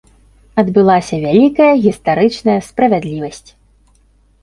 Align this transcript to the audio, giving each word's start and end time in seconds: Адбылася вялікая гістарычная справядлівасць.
Адбылася 0.61 1.19
вялікая 1.27 1.69
гістарычная 1.85 2.59
справядлівасць. 2.71 3.49